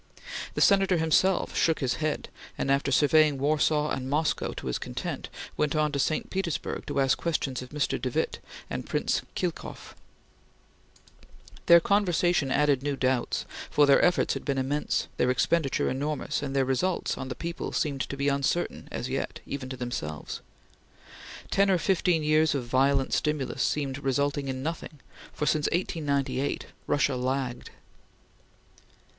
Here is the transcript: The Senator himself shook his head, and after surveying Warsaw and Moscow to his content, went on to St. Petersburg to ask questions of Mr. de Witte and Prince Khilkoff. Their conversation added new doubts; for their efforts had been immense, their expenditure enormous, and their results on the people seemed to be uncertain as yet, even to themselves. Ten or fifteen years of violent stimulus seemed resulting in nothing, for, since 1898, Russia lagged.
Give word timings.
The 0.55 0.61
Senator 0.61 0.97
himself 0.97 1.55
shook 1.55 1.77
his 1.79 1.97
head, 2.01 2.29
and 2.57 2.71
after 2.71 2.91
surveying 2.91 3.37
Warsaw 3.37 3.91
and 3.91 4.09
Moscow 4.09 4.51
to 4.53 4.65
his 4.65 4.79
content, 4.79 5.29
went 5.55 5.75
on 5.75 5.91
to 5.91 5.99
St. 5.99 6.31
Petersburg 6.31 6.87
to 6.87 6.99
ask 6.99 7.19
questions 7.19 7.61
of 7.61 7.69
Mr. 7.69 8.01
de 8.01 8.09
Witte 8.09 8.39
and 8.67 8.87
Prince 8.87 9.21
Khilkoff. 9.35 9.95
Their 11.67 11.79
conversation 11.79 12.49
added 12.49 12.81
new 12.81 12.95
doubts; 12.95 13.45
for 13.69 13.85
their 13.85 14.03
efforts 14.03 14.33
had 14.33 14.43
been 14.43 14.57
immense, 14.57 15.07
their 15.17 15.29
expenditure 15.29 15.87
enormous, 15.87 16.41
and 16.41 16.55
their 16.55 16.65
results 16.65 17.15
on 17.15 17.27
the 17.27 17.35
people 17.35 17.71
seemed 17.71 18.01
to 18.09 18.17
be 18.17 18.27
uncertain 18.27 18.89
as 18.91 19.07
yet, 19.07 19.39
even 19.45 19.69
to 19.69 19.77
themselves. 19.77 20.41
Ten 21.51 21.69
or 21.69 21.77
fifteen 21.77 22.23
years 22.23 22.55
of 22.55 22.65
violent 22.65 23.13
stimulus 23.13 23.61
seemed 23.61 23.99
resulting 24.03 24.47
in 24.47 24.63
nothing, 24.63 24.99
for, 25.31 25.45
since 25.45 25.67
1898, 25.71 26.65
Russia 26.87 27.15
lagged. 27.15 27.69